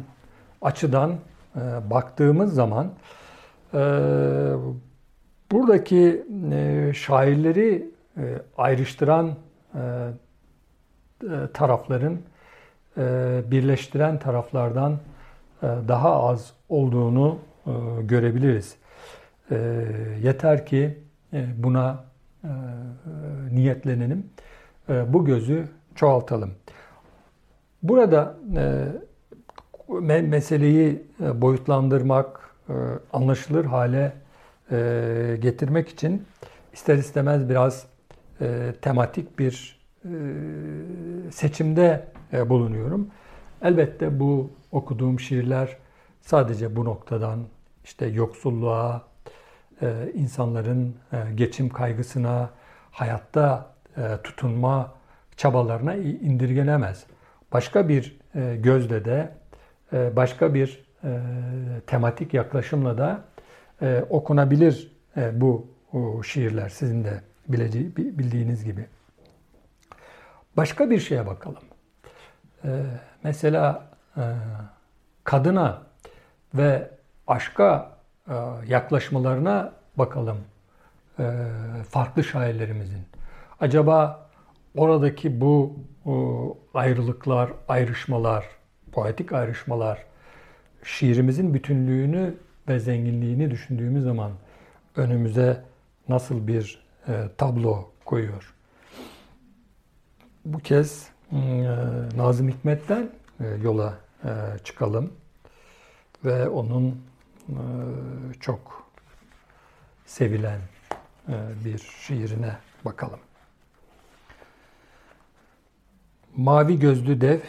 [0.63, 1.13] açıdan
[1.57, 2.93] e, baktığımız zaman
[3.75, 3.79] e,
[5.53, 8.23] buradaki e, şairleri e,
[8.57, 9.35] ayrıştıran
[9.75, 9.81] e,
[11.23, 12.19] e tarafların e,
[13.51, 14.99] birleştiren taraflardan
[15.63, 17.71] e, daha az olduğunu e,
[18.03, 18.77] görebiliriz.
[19.51, 19.57] E,
[20.23, 20.99] yeter ki
[21.33, 22.05] e, buna
[22.45, 22.49] e,
[23.53, 24.27] niyetlenelim.
[24.89, 26.55] E, bu gözü çoğaltalım.
[27.83, 32.73] Burada e, meseleyi e, boyutlandırmak, e,
[33.13, 34.13] anlaşılır hale
[34.71, 36.27] e, getirmek için
[36.73, 37.87] ister istemez biraz
[38.41, 40.11] e, tematik bir e,
[41.31, 43.09] seçimde e, bulunuyorum.
[43.63, 45.77] Elbette bu okuduğum şiirler
[46.21, 47.41] sadece bu noktadan
[47.85, 49.09] işte yoksulluğa,
[49.83, 52.51] e, insanların e, geçim kaygısına,
[52.91, 54.95] hayatta e, tutunma
[55.37, 57.07] çabalarına indirgenemez.
[57.53, 58.19] Başka bir
[58.57, 59.31] gözle de,
[59.93, 60.85] başka bir
[61.87, 63.25] tematik yaklaşımla da
[64.11, 64.93] okunabilir
[65.33, 65.67] bu
[66.25, 68.87] şiirler sizin de bildiğiniz gibi.
[70.57, 71.68] Başka bir şeye bakalım.
[73.23, 73.87] Mesela
[75.25, 75.83] kadına
[76.55, 76.91] ve
[77.27, 77.97] aşka
[78.29, 78.35] e,
[78.67, 80.39] yaklaşmalarına bakalım
[81.19, 81.25] e,
[81.91, 83.03] farklı şairlerimizin.
[83.61, 84.29] Acaba
[84.77, 85.77] oradaki bu
[86.75, 88.45] ayrılıklar, ayrışmalar,
[88.93, 90.05] poetik ayrışmalar
[90.85, 92.35] şiirimizin bütünlüğünü
[92.69, 94.33] ve zenginliğini düşündüğümüz zaman
[94.97, 95.65] önümüze
[96.09, 98.55] nasıl bir e, tablo koyuyor?
[100.45, 101.09] Bu kez
[102.17, 103.11] Nazım Hikmet'ten
[103.63, 103.95] yola
[104.65, 105.13] çıkalım
[106.25, 107.03] ve onun
[107.49, 107.55] e,
[108.41, 108.91] çok
[110.07, 110.61] sevilen
[111.29, 113.21] e, bir şiirine bakalım.
[116.37, 117.41] Mavi gözlü dev,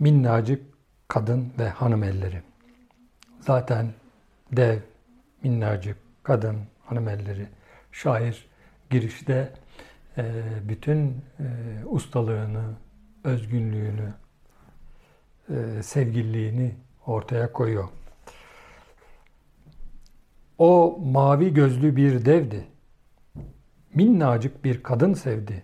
[0.00, 0.62] minnacık
[1.08, 2.42] kadın ve hanım elleri.
[3.40, 3.92] Zaten
[4.52, 4.78] dev,
[5.42, 7.48] minnacık kadın, hanım elleri.
[7.92, 8.48] Şair
[8.90, 9.69] girişte e,
[10.68, 11.16] bütün
[11.86, 12.64] ustalığını,
[13.24, 14.12] özgünlüğünü,
[15.82, 16.74] sevgililiğini
[17.06, 17.88] ortaya koyuyor.
[20.58, 22.66] O mavi gözlü bir devdi.
[23.94, 25.62] Minnacık bir kadın sevdi.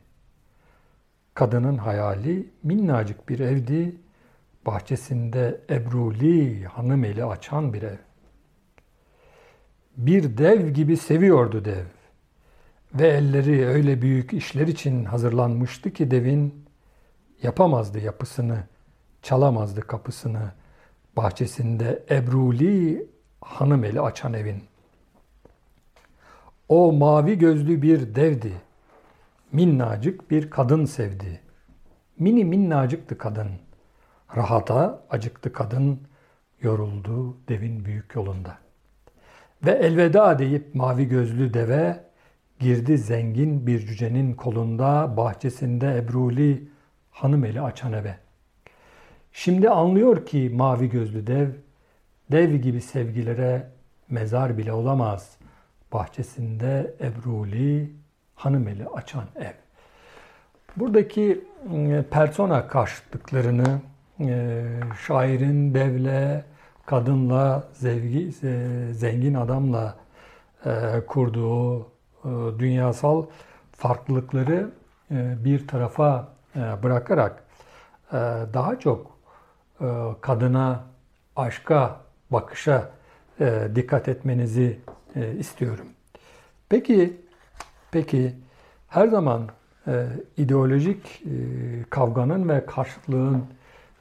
[1.35, 3.97] Kadının hayali minnacık bir evdi.
[4.67, 7.97] Bahçesinde ebruli hanım eli açan bir ev.
[9.97, 11.85] Bir dev gibi seviyordu dev.
[12.99, 16.65] Ve elleri öyle büyük işler için hazırlanmıştı ki devin
[17.43, 18.59] yapamazdı yapısını,
[19.23, 20.53] çalamazdı kapısını.
[21.17, 23.07] Bahçesinde ebruli
[23.41, 24.77] hanım eli açan evin.''
[26.69, 28.53] O mavi gözlü bir devdi.
[29.53, 31.41] Minnacık bir kadın sevdi.
[32.19, 33.49] Mini minnacıktı kadın.
[34.37, 36.01] Rahata acıktı kadın.
[36.61, 38.59] Yoruldu devin büyük yolunda.
[39.67, 42.05] Ve elveda deyip mavi gözlü deve
[42.61, 46.69] girdi zengin bir cücenin kolunda bahçesinde ebruli
[47.11, 48.19] hanım eli açan eve.
[49.33, 51.49] Şimdi anlıyor ki mavi gözlü dev,
[52.33, 53.67] dev gibi sevgilere
[54.11, 55.37] mezar bile olamaz
[55.93, 57.93] bahçesinde Ebruli
[58.35, 59.53] hanımeli açan ev.
[60.77, 63.81] Buradaki e, persona karşıtlıklarını
[64.21, 64.65] e,
[65.07, 66.45] şairin devle,
[66.87, 69.97] kadınla, zevgi, e, zengin adamla
[71.07, 71.87] kurduğu
[72.59, 73.27] dünyasal
[73.73, 74.71] farklılıkları
[75.11, 77.43] e, bir tarafa e, bırakarak
[78.13, 78.17] e,
[78.55, 79.11] daha çok
[79.81, 79.87] e,
[80.21, 80.85] kadına,
[81.37, 82.01] aşka,
[82.31, 82.91] bakışa
[83.41, 84.81] e, dikkat etmenizi
[85.17, 85.87] e, istiyorum.
[86.69, 87.17] Peki,
[87.91, 88.35] peki
[88.89, 89.49] her zaman
[89.87, 91.31] e, ideolojik e,
[91.91, 93.45] kavganın ve karşıtlığın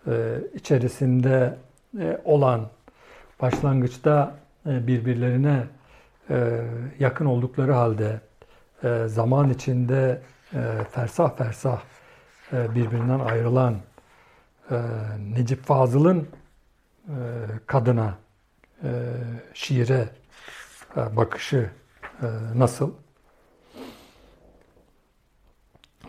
[0.07, 1.57] e, içerisinde
[1.99, 2.61] e, olan
[3.41, 5.84] başlangıçta e, birbirlerine e,
[6.99, 8.21] yakın oldukları halde
[8.83, 10.21] e, zaman içinde
[10.53, 11.81] e, fersah fersah
[12.53, 13.75] e, birbirinden ayrılan
[14.71, 14.81] e,
[15.19, 16.27] Necip Fazıl'ın
[17.07, 17.15] e,
[17.67, 18.17] kadına,
[18.83, 18.89] e,
[19.53, 20.09] şiire
[20.97, 21.69] e, bakışı
[22.21, 22.91] e, nasıl?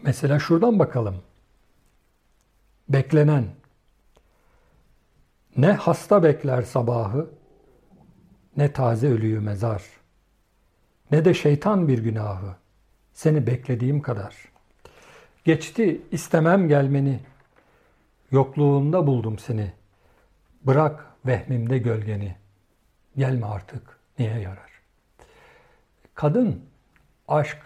[0.03, 1.17] Mesela şuradan bakalım.
[2.89, 3.45] Beklenen.
[5.57, 7.31] Ne hasta bekler sabahı,
[8.57, 9.83] ne taze ölüyü mezar,
[11.11, 12.55] ne de şeytan bir günahı,
[13.13, 14.35] seni beklediğim kadar.
[15.45, 17.21] Geçti istemem gelmeni,
[18.31, 19.73] yokluğunda buldum seni.
[20.63, 22.37] Bırak vehmimde gölgeni,
[23.17, 24.71] gelme artık niye yarar?
[26.15, 26.63] Kadın,
[27.29, 27.59] aşk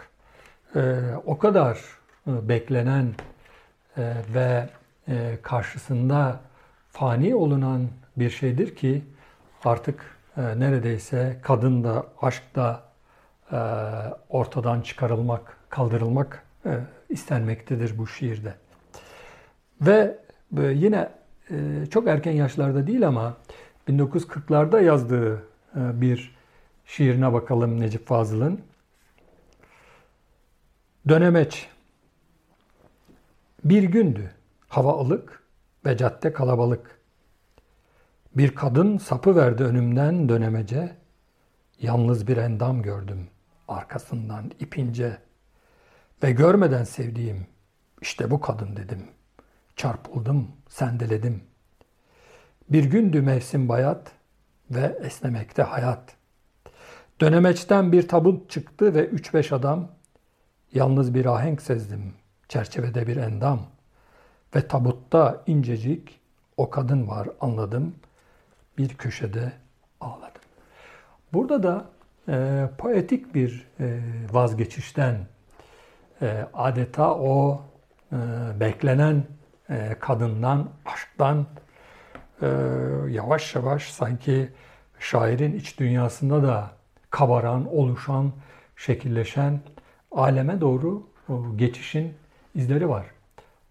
[0.75, 1.79] e, o kadar
[2.27, 3.13] e, beklenen
[3.97, 4.69] e, ve
[5.07, 6.39] e, karşısında
[6.91, 9.03] fani olunan bir şeydir ki
[9.65, 12.90] artık e, neredeyse kadın da aşk da
[14.29, 18.53] ortadan çıkarılmak, kaldırılmak e, istenmektedir bu şiirde.
[19.81, 20.17] Ve
[20.57, 21.09] e, yine
[21.51, 23.37] e, çok erken yaşlarda değil ama
[23.89, 25.35] 1940'larda yazdığı
[25.75, 26.35] e, bir
[26.85, 28.61] şiirine bakalım Necip Fazıl'ın.
[31.07, 31.69] Dönemeç.
[33.63, 34.31] Bir gündü.
[34.67, 35.43] Hava ılık
[35.85, 36.99] ve cadde kalabalık.
[38.35, 40.95] Bir kadın sapı verdi önümden dönemece.
[41.81, 43.27] Yalnız bir endam gördüm
[43.71, 45.17] arkasından ipince.
[46.23, 47.47] Ve görmeden sevdiğim
[48.01, 49.07] işte bu kadın dedim.
[49.75, 51.43] Çarpıldım, sendeledim.
[52.69, 54.11] Bir gündü mevsim bayat
[54.71, 56.15] ve esnemekte hayat.
[57.21, 59.89] Dönemeçten bir tabut çıktı ve üç beş adam
[60.73, 62.13] Yalnız bir ahenk sezdim,
[62.47, 63.59] çerçevede bir endam.
[64.55, 66.19] Ve tabutta incecik
[66.57, 67.95] o kadın var anladım.
[68.77, 69.51] Bir köşede
[70.01, 70.41] ağladım.
[71.33, 71.85] Burada da
[72.27, 73.99] e, poetik bir e,
[74.31, 75.15] vazgeçişten
[76.21, 77.61] e, adeta o
[78.11, 78.15] e,
[78.59, 79.23] beklenen
[79.69, 81.45] e, kadından, aşktan
[82.41, 82.47] e,
[83.09, 84.49] yavaş yavaş sanki
[84.99, 86.71] şairin iç dünyasında da
[87.09, 88.31] kabaran, oluşan,
[88.75, 89.59] şekilleşen
[90.11, 91.03] aleme doğru
[91.55, 92.13] geçişin
[92.55, 93.05] izleri var.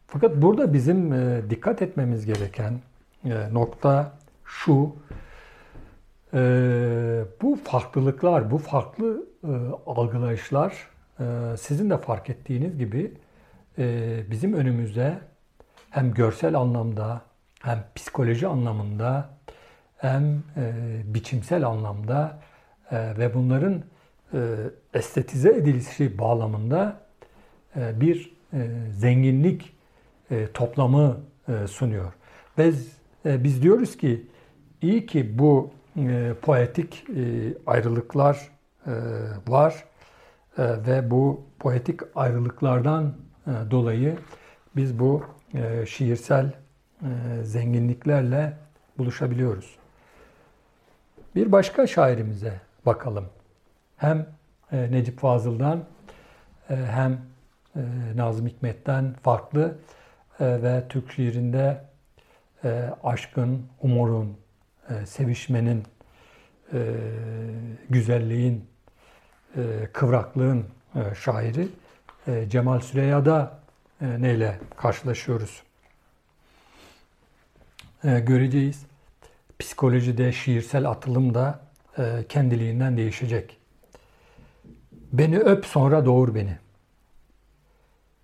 [0.07, 2.81] Fakat burada bizim e, dikkat etmemiz gereken
[3.25, 4.13] e, nokta
[4.45, 4.97] şu,
[6.35, 6.39] e,
[7.43, 9.27] bu farklılıklar, bu farklı
[9.87, 10.89] algılayışlar
[11.59, 13.13] sizin de fark ettiğiniz gibi
[14.31, 15.19] bizim önümüzde
[15.91, 17.21] hem görsel anlamda
[17.61, 19.31] hem psikoloji anlamında
[19.97, 20.43] hem
[21.15, 22.39] biçimsel anlamda
[22.93, 23.83] ve bunların
[24.35, 24.39] e,
[24.95, 27.01] estetize edilişi bağlamında
[27.77, 29.73] e, bir e, zenginlik
[30.55, 31.21] toplamı
[31.69, 32.13] sunuyor.
[32.59, 32.73] Ve
[33.25, 34.27] biz diyoruz ki
[34.83, 35.71] iyi ki bu
[36.43, 37.07] poetik
[37.67, 38.51] ayrılıklar
[39.49, 39.85] var
[40.59, 43.15] ve bu poetik ayrılıklardan
[43.71, 44.19] dolayı
[44.77, 45.25] biz bu
[45.87, 46.53] şiirsel
[47.43, 48.57] zenginliklerle
[48.99, 49.77] buluşabiliyoruz.
[51.35, 53.27] Bir başka şairimize bakalım
[53.97, 54.27] hem
[54.73, 55.85] e, Necip Fazıl'dan
[56.71, 57.13] e, hem
[57.77, 57.81] e,
[58.17, 59.79] Nazım Hikmet'ten farklı
[60.41, 61.81] ve Türk şiirinde
[63.05, 64.37] aşkın, umurun,
[65.07, 65.83] sevişmenin,
[67.91, 68.65] güzelliğin,
[69.93, 70.67] kıvraklığın
[71.19, 71.69] şairi
[72.49, 73.61] Cemal Süreyya'da
[74.01, 75.63] neyle karşılaşıyoruz?
[78.03, 78.87] Göreceğiz.
[79.59, 81.61] Psikolojide, şiirsel atılım da
[82.29, 83.57] kendiliğinden değişecek.
[84.93, 86.59] Beni öp sonra doğur beni.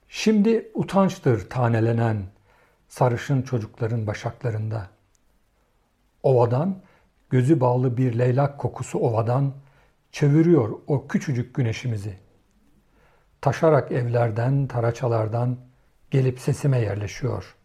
[0.09, 2.23] Şimdi utançtır tanelenen
[2.89, 4.91] sarışın çocukların başaklarında.
[6.27, 6.77] Ovadan,
[7.31, 9.53] gözü bağlı bir leylak kokusu ovadan
[10.12, 12.18] çeviriyor o küçücük güneşimizi.
[13.41, 15.57] Taşarak evlerden, taraçalardan
[16.11, 17.57] gelip sesime yerleşiyor.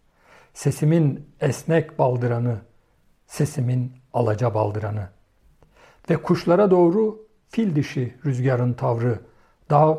[0.54, 2.58] Sesimin esnek baldıranı,
[3.28, 5.10] sesimin alaca baldıranı.
[6.10, 9.20] Ve kuşlara doğru fil dişi rüzgarın tavrı,
[9.70, 9.98] dağ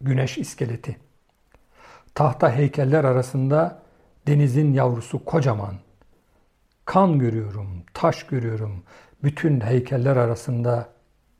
[0.00, 0.96] güneş iskeleti.
[2.14, 3.82] Tahta heykeller arasında
[4.26, 5.74] denizin yavrusu kocaman.
[6.84, 8.82] Kan görüyorum, taş görüyorum.
[9.22, 10.88] Bütün heykeller arasında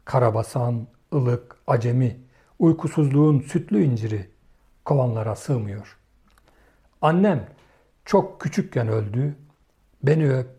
[0.04, 2.20] karabasan, ılık, acemi,
[2.58, 4.30] uykusuzluğun sütlü inciri
[4.84, 5.96] kovanlara sığmıyor.
[7.02, 7.46] Annem
[8.04, 9.36] çok küçükken öldü.
[10.02, 10.50] Beni öp,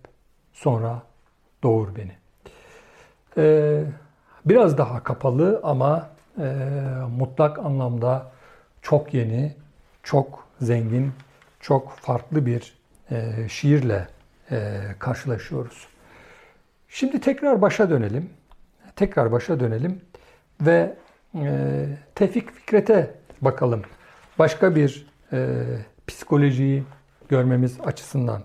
[0.54, 1.04] sonra
[1.64, 2.12] doğur beni.
[3.38, 3.84] Ee,
[4.46, 6.10] biraz daha kapalı ama
[6.40, 6.44] e,
[7.18, 8.32] mutlak anlamda
[8.82, 9.56] çok yeni,
[10.04, 11.14] çok zengin,
[11.60, 12.78] çok farklı bir
[13.12, 14.14] e, şiirle
[15.00, 15.88] karşılaşıyoruz.
[16.89, 18.30] Şimdi tekrar başa dönelim.
[18.96, 20.02] Tekrar başa dönelim
[20.62, 20.98] ve
[21.36, 21.86] e,
[22.16, 23.82] Tevfik Fikret'e bakalım.
[24.39, 25.64] Başka bir e,
[26.08, 26.84] psikolojiyi
[27.30, 28.43] görmemiz açısından.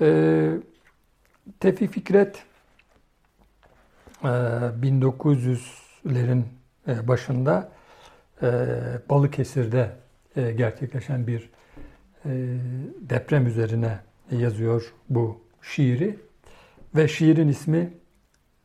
[0.00, 0.50] E,
[1.60, 2.44] Tevfik Fikret
[4.22, 6.42] e, 1900'lerin
[6.88, 7.72] e, başında
[8.42, 8.48] e,
[9.10, 9.90] Balıkesir'de
[10.36, 11.50] e, gerçekleşen bir
[12.24, 12.30] e,
[13.00, 13.98] deprem üzerine
[14.36, 16.18] yazıyor bu şiiri
[16.94, 17.92] ve şiirin ismi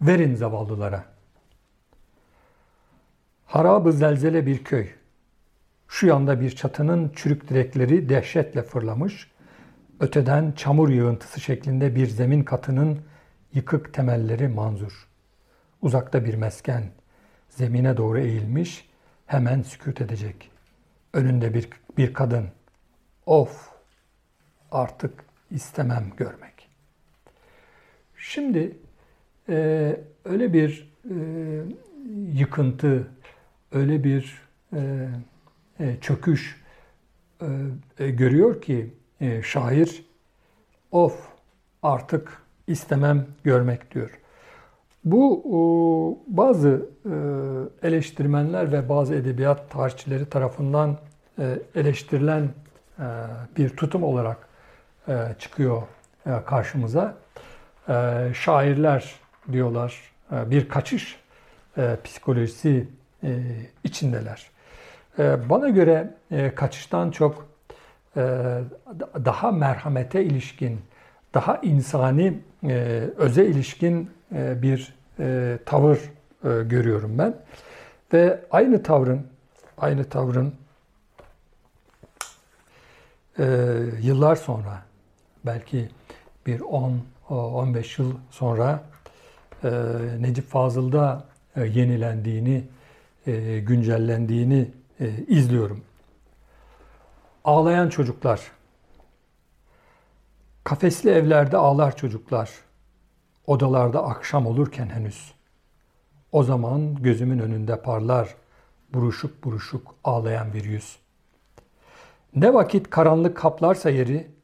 [0.02, 1.06] Verin Zavallılara.
[3.46, 4.88] Harabı zelzele bir köy.
[5.88, 9.32] Şu yanda bir çatının çürük direkleri dehşetle fırlamış,
[10.00, 13.00] öteden çamur yığıntısı şeklinde bir zemin katının
[13.54, 15.08] yıkık temelleri manzur.
[15.82, 16.84] Uzakta bir mesken,
[17.50, 18.90] zemine doğru eğilmiş,
[19.26, 20.52] hemen sükut edecek.
[21.14, 22.48] Önünde bir, bir kadın.
[23.26, 23.70] Of,
[24.72, 26.70] artık istemem görmek.
[28.18, 28.78] Şimdi
[29.50, 31.16] e, öyle bir e,
[32.34, 33.08] yıkıntı,
[33.72, 34.42] öyle bir
[34.74, 35.10] e,
[35.80, 36.62] e, çöküş
[37.42, 37.46] e,
[38.00, 40.06] e, görüyor ki e, şair
[40.92, 41.28] of
[41.84, 44.20] artık istemem görmek diyor.
[45.06, 50.98] Bu bazı e, eleştirmenler ve bazı edebiyat tarihçileri tarafından
[51.40, 52.50] e, eleştirilen
[53.58, 54.45] bir tutum olarak
[55.40, 55.82] çıkıyor
[56.26, 57.16] e, karşımıza.
[57.90, 57.94] E,
[58.34, 59.16] şairler
[59.52, 60.02] diyorlar
[60.32, 61.20] e, bir kaçış
[61.78, 62.88] e, psikolojisi
[63.24, 63.30] e,
[63.84, 64.52] içindeler.
[65.20, 67.48] E, bana göre e, kaçıştan çok
[68.18, 68.22] e,
[69.26, 70.82] daha merhamete ilişkin,
[71.34, 72.74] daha insani, e,
[73.18, 77.36] öze ilişkin e, bir e, tavır e, görüyorum ben.
[78.14, 79.28] Ve aynı tavrın,
[79.78, 80.54] aynı tavrın
[83.40, 83.46] e,
[84.02, 84.82] yıllar sonra,
[85.46, 85.90] belki
[86.46, 86.60] bir
[87.30, 88.84] 10-15 yıl sonra
[89.64, 89.70] e,
[90.20, 91.26] Necip Fazıl'da
[91.56, 92.64] e, yenilendiğini,
[93.28, 95.82] e, güncellendiğini e, izliyorum.
[97.44, 98.42] Ağlayan çocuklar.
[100.64, 102.50] Kafesli evlerde ağlar çocuklar.
[103.48, 105.34] Odalarda akşam olurken henüz.
[106.32, 108.36] O zaman gözümün önünde parlar
[108.94, 110.98] buruşuk buruşuk ağlayan bir yüz.
[112.36, 114.35] Ne vakit karanlık kaplarsa yeri,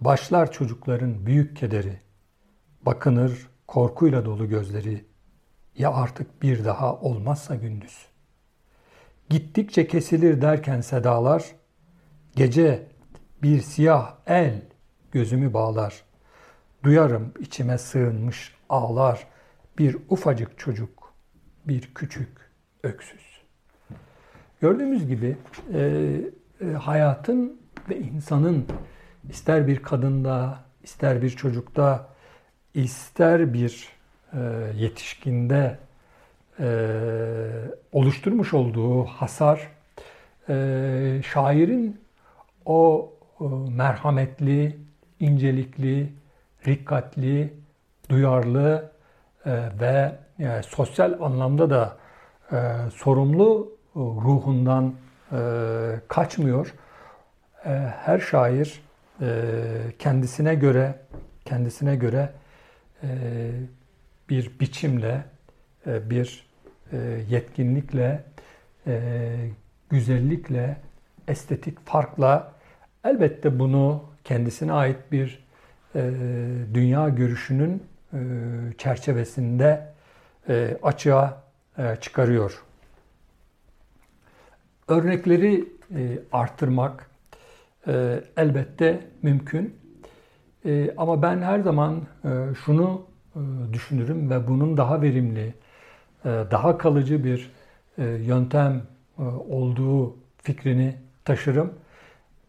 [0.00, 2.00] başlar çocukların büyük kederi.
[2.82, 5.04] Bakınır korkuyla dolu gözleri.
[5.78, 8.06] Ya artık bir daha olmazsa gündüz.
[9.28, 11.44] Gittikçe kesilir derken sedalar,
[12.36, 12.86] gece
[13.42, 14.62] bir siyah el
[15.12, 16.04] gözümü bağlar.
[16.82, 19.26] Duyarım içime sığınmış ağlar
[19.78, 21.14] bir ufacık çocuk,
[21.64, 22.28] bir küçük
[22.82, 23.42] öksüz.
[24.60, 25.36] Gördüğümüz gibi
[25.72, 25.80] e,
[26.60, 28.66] e, hayatın ve insanın
[29.28, 32.08] ister bir kadında, ister bir çocukta,
[32.74, 33.88] ister bir
[34.32, 34.38] e,
[34.76, 35.78] yetişkinde
[36.60, 36.68] e,
[37.92, 39.68] oluşturmuş olduğu hasar
[40.48, 42.00] e, şairin
[42.64, 43.12] o
[43.76, 44.78] merhametli,
[45.20, 46.12] incelikli,
[46.66, 47.54] rikkatli,
[48.08, 48.92] duyarlı
[49.80, 50.14] ve
[50.62, 51.96] sosyal anlamda da
[52.90, 54.94] sorumlu ruhundan
[56.08, 56.74] kaçmıyor.
[58.04, 58.80] Her şair
[59.98, 60.94] kendisine göre
[61.48, 62.32] kendisine göre
[63.02, 63.08] e,
[64.28, 65.24] bir biçimle,
[65.86, 66.46] e, bir
[66.92, 66.96] e,
[67.28, 68.24] yetkinlikle,
[69.90, 70.76] güzellikle,
[71.28, 72.52] estetik farkla
[73.04, 75.48] elbette bunu kendisine ait bir
[76.74, 77.82] dünya görüşünün
[78.78, 79.94] çerçevesinde
[80.82, 81.42] açığa
[82.00, 82.64] çıkarıyor.
[84.88, 85.68] Örnekleri
[87.88, 89.74] arttırmak elbette mümkün.
[90.96, 92.00] Ama ben her zaman
[92.64, 93.06] şunu
[93.72, 95.54] düşünürüm ve bunun daha verimli,
[96.24, 97.50] e, daha kalıcı bir
[97.98, 98.82] e, yöntem
[99.18, 101.72] e, olduğu fikrini taşırım.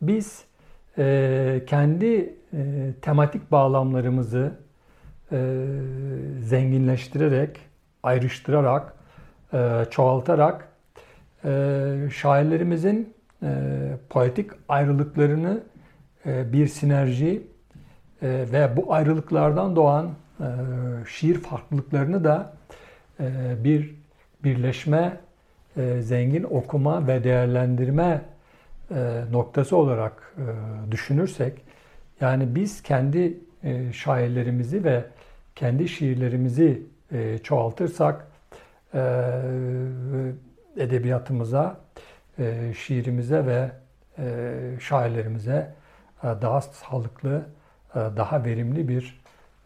[0.01, 0.49] Biz
[1.67, 2.35] kendi
[3.01, 4.51] tematik bağlamlarımızı
[6.41, 7.59] zenginleştirerek,
[8.03, 8.93] ayrıştırarak,
[9.91, 10.69] çoğaltarak
[12.13, 13.13] şairlerimizin
[14.09, 15.63] poetik ayrılıklarını
[16.25, 17.47] bir sinerji
[18.21, 20.09] ve bu ayrılıklardan doğan
[21.07, 22.53] şiir farklılıklarını da
[23.19, 23.95] e, bir
[24.43, 25.17] birleşme,
[25.77, 28.21] e, zengin okuma ve değerlendirme
[28.91, 31.61] e, noktası olarak e, düşünürsek,
[32.21, 35.03] yani biz kendi e, şairlerimizi ve
[35.55, 38.27] kendi şiirlerimizi e, çoğaltırsak,
[38.93, 39.01] e,
[40.77, 41.77] edebiyatımıza,
[42.39, 43.71] e, şiirimize ve
[44.17, 45.73] e, şairlerimize
[46.23, 47.45] e, daha sağlıklı,
[47.95, 49.21] e, daha verimli bir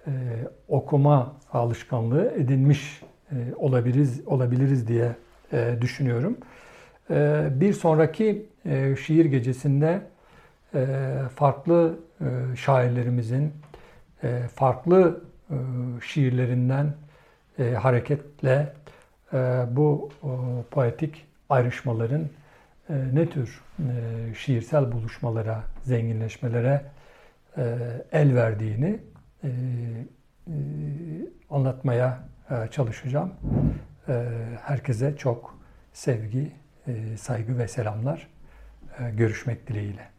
[0.08, 0.12] e,
[0.68, 3.02] okuma alışkanlığı edinmiş
[3.32, 5.16] e, olabiliriz olabiliriz diye
[5.54, 6.38] e, düşünüyorum.
[7.10, 10.02] E, bir sonraki e, şiir gecesinde
[10.76, 10.88] e,
[11.36, 13.54] farklı e, şairlerimizin
[14.24, 15.56] e, farklı e,
[16.02, 16.94] şiirlerinden
[17.60, 18.74] e, hareketle
[19.34, 20.30] e, bu e,
[20.72, 22.30] poetik ayrışmaların
[22.90, 26.86] ne tür e, şiirsel buluşmalara, zenginleşmelere
[27.58, 27.64] e,
[28.12, 29.00] el verdiğini
[29.44, 29.50] e,
[31.50, 32.20] anlatmaya
[32.72, 33.34] çalışacağım.
[34.62, 35.60] Herkese çok
[35.94, 36.52] sevgi,
[37.18, 38.30] saygı ve selamlar.
[39.14, 40.13] Görüşmek dileğiyle.